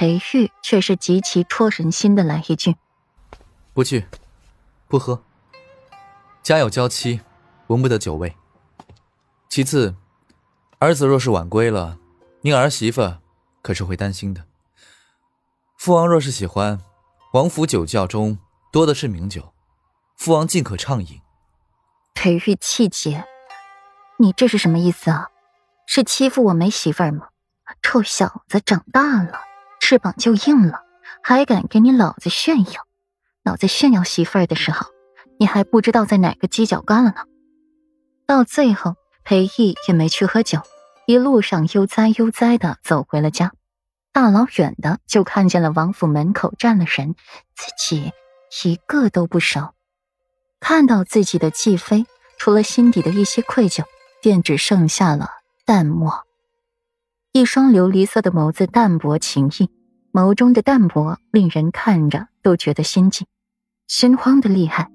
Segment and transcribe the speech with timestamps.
[0.00, 2.74] 裴玉却是极其戳人心的来一句
[3.74, 4.06] ：“不去，
[4.88, 5.22] 不喝。
[6.42, 7.20] 家有娇妻，
[7.66, 8.34] 闻不得酒味。
[9.50, 9.94] 其次，
[10.78, 11.98] 儿子若是晚归了，
[12.40, 13.16] 您儿媳妇
[13.60, 14.46] 可是会担心的。
[15.76, 16.80] 父王若是喜欢，
[17.34, 18.38] 王府酒窖中
[18.72, 19.52] 多的是名酒，
[20.16, 21.20] 父王尽可畅饮。”
[22.16, 23.26] 裴玉气结
[24.16, 25.28] ：“你这是什么意思啊？
[25.84, 27.28] 是欺负我没媳妇儿吗？
[27.82, 29.42] 臭小子，长大了，
[29.90, 30.82] 翅膀就硬了，
[31.20, 32.86] 还敢跟你老子炫耀？
[33.42, 34.86] 老子炫耀媳妇儿的时候，
[35.36, 37.24] 你还不知道在哪个犄角旮旯呢。”
[38.24, 40.60] 到最后，裴毅也没去喝酒，
[41.08, 43.50] 一路上悠哉悠哉的走回了家。
[44.12, 47.16] 大老远的就看见了王府门口站了人，
[47.56, 48.12] 自己
[48.62, 49.74] 一个都不熟。
[50.60, 52.06] 看到自己的继妃，
[52.38, 53.82] 除了心底的一些愧疚，
[54.22, 55.30] 便只剩下了
[55.64, 56.24] 淡漠。
[57.32, 59.68] 一双琉璃色的眸子淡薄情意，
[60.12, 63.26] 眸中的淡泊令人看着都觉得心悸，
[63.86, 64.90] 心慌的厉害。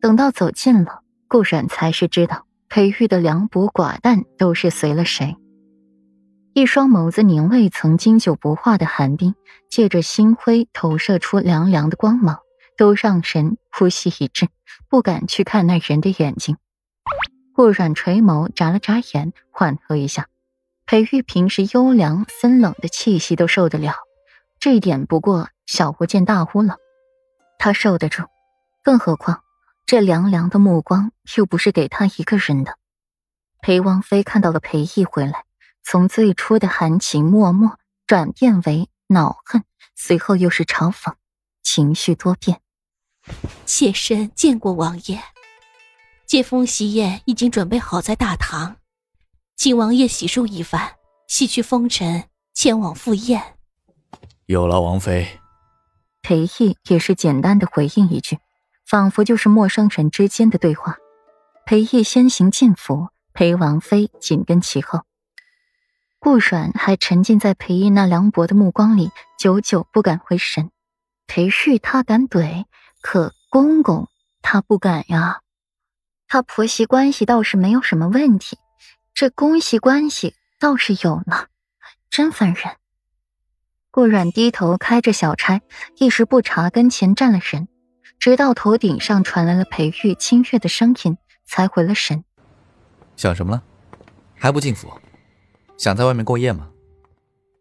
[0.00, 5.36] 等到走近了，顾阮才是知道裴玉的凉薄寡淡都是随了谁。
[6.54, 9.34] 一双眸子凝了一层经久不化的寒冰，
[9.68, 12.38] 借着星辉投射出凉凉的光芒，
[12.78, 14.48] 都让人呼吸一滞，
[14.88, 16.56] 不敢去看那人的眼睛。
[17.52, 20.28] 顾阮垂眸眨了眨眼，缓和一下。
[20.86, 23.92] 裴玉平时幽凉森冷的气息都受得了，
[24.66, 26.78] 这一点不过小巫见大巫了。
[27.56, 28.24] 他受得住，
[28.82, 29.44] 更何况
[29.86, 32.76] 这凉凉的目光又不是给他一个人的。
[33.60, 35.44] 裴王妃看到了裴毅回来。
[35.84, 37.76] 从最初的含情脉脉
[38.08, 39.62] 转变为恼恨，
[39.94, 41.14] 随后又是嘲讽，
[41.62, 42.60] 情绪多变。
[43.66, 45.22] 妾身见过王爷，
[46.26, 48.78] 接风喜宴已经准备好在大堂，
[49.54, 50.96] 请王爷洗漱一番，
[51.28, 53.55] 洗去风尘，前往赴宴。
[54.46, 55.40] 有劳王妃。
[56.22, 58.38] 裴毅也是简单的回应一句，
[58.86, 60.98] 仿佛就是陌生人之间的对话。
[61.64, 65.02] 裴毅先行进府，裴王妃紧跟其后。
[66.20, 70.70] 顾阮还沉浸在裴毅那凉薄的目光里，久久不敢回神。
[71.26, 72.66] 裴氏他敢怼，
[73.02, 74.08] 可公公
[74.42, 75.40] 他不敢呀。
[76.28, 78.58] 他婆媳关系倒是没有什么问题，
[79.12, 81.48] 这公媳关系倒是有了，
[82.10, 82.76] 真烦人。
[83.96, 85.62] 顾阮低头开着小差，
[85.96, 87.66] 一时不察跟前站了人，
[88.18, 92.22] 直到头顶上传来了裴玉清越的声音，才回了神。
[93.16, 93.62] 想什么了？
[94.34, 94.92] 还不进府？
[95.78, 96.68] 想在外面过夜吗？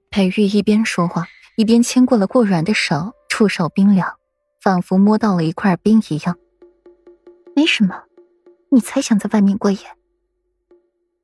[0.09, 1.25] 裴玉一边说话，
[1.55, 4.17] 一边牵过了顾软的手，触手冰凉，
[4.61, 6.35] 仿佛摸到了一块冰一样。
[7.55, 8.03] 没什么，
[8.71, 9.79] 你才想在外面过夜。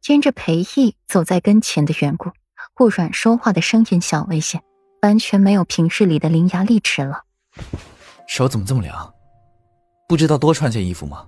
[0.08, 2.30] 因着裴毅走在跟前的缘故，
[2.74, 4.62] 顾软说话的声音小了一些，
[5.02, 7.26] 完全没有平日里的伶牙俐齿了。
[8.28, 9.14] 手怎么这么凉？
[10.08, 11.28] 不知道多穿件衣服吗？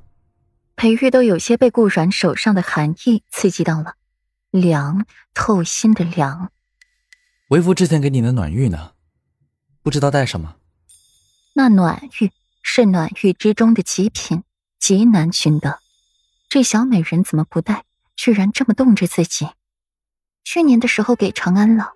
[0.76, 3.96] 裴玉都有些被顾软手上的寒意刺激到了。
[4.52, 6.52] 凉透心的凉，
[7.50, 8.92] 为夫之前给你的暖玉呢？
[9.82, 10.56] 不知道带什么？
[11.54, 14.44] 那暖玉是暖玉之中的极品，
[14.80, 15.80] 极难寻得。
[16.50, 17.86] 这小美人怎么不带？
[18.16, 19.48] 居然这么冻着自己。
[20.44, 21.94] 去年的时候给长安了，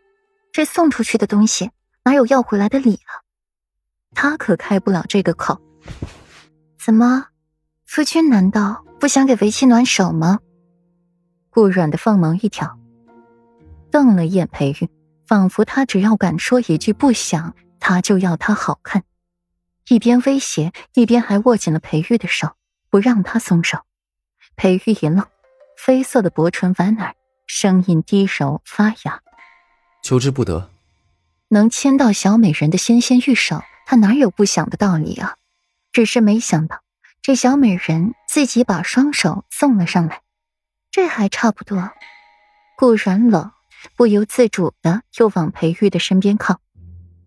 [0.57, 1.69] 这送出去的东西
[2.03, 3.21] 哪有要回来的理啊？
[4.15, 5.61] 他可开不了这个口。
[6.79, 7.27] 怎么，
[7.85, 10.39] 夫君难道不想给为妻暖手吗？
[11.51, 12.79] 顾软的凤眸一挑，
[13.91, 14.89] 瞪了一眼裴玉，
[15.27, 19.03] 仿佛他只要敢说一句不想，他就要他好看。
[19.89, 22.55] 一边威胁，一边还握紧了裴玉的手，
[22.89, 23.81] 不让他松手。
[24.55, 25.23] 裴玉一愣，
[25.77, 27.13] 绯色的薄唇莞尔，
[27.45, 29.21] 声音低柔发哑
[30.07, 30.69] ：“求之不得。”
[31.51, 35.35] 能牵到小美人的纤纤玉手，他哪有不想的道理啊？
[35.91, 36.81] 只是没想到，
[37.21, 40.21] 这小美人自己把双手送了上来。
[40.91, 41.91] 这还差不多。
[42.77, 43.51] 顾然冷，
[43.95, 46.61] 不由自主的又往裴玉的身边靠。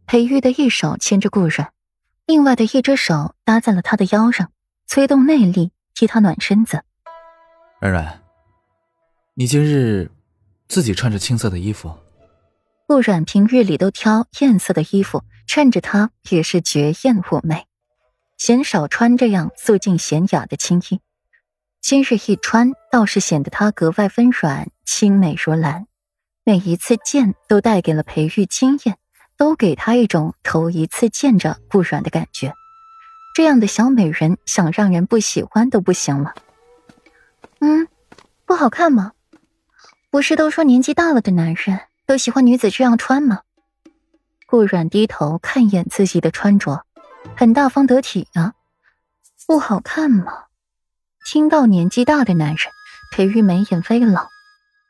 [0.06, 1.72] 裴玉的一手牵着顾然，
[2.26, 4.52] 另外的一只手搭在了他的腰上，
[4.86, 6.82] 催动内力替他暖身子。
[7.80, 8.22] 然然，
[9.34, 10.10] 你今日
[10.68, 11.96] 自己穿着青色的衣服。
[12.90, 17.68] 顾然平日里都挑艳色的衣服，衬着她也是绝艳妩媚，
[18.36, 21.00] 鲜少穿这样素净娴雅的青衣。
[21.80, 25.86] 今日一穿，倒是显得她格外温软、清美如兰。
[26.42, 28.98] 每一次见，都带给了裴玉惊艳，
[29.36, 32.54] 都给他一种头一次见着顾软的感觉。
[33.36, 36.34] 这样的小美人，想让人不喜欢都不行了。
[37.60, 37.86] 嗯，
[38.44, 39.12] 不好看吗？
[40.10, 41.78] 不是都说年纪大了的男人
[42.10, 43.42] 都喜欢女子这样穿吗？
[44.48, 46.84] 顾阮低头看一眼自己的穿着，
[47.36, 48.54] 很大方得体啊，
[49.46, 50.46] 不好看吗？
[51.24, 52.58] 听到年纪大的男人，
[53.12, 54.26] 裴玉眉眼微冷，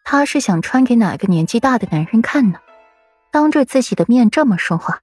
[0.02, 2.58] 他是想穿给哪个年纪大的男人看呢？
[3.30, 5.02] 当着自己的面这么说话，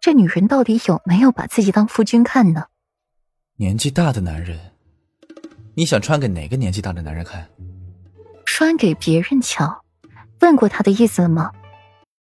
[0.00, 2.68] 这女人到底有没有把自己当夫君看呢？
[3.56, 4.58] 年纪大的男人，
[5.74, 7.46] 你想穿给哪个年纪大的男人看？
[8.46, 9.84] 穿给别人瞧，
[10.40, 11.50] 问过他的意思了吗？